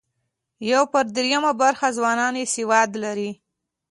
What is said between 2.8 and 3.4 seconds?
لري.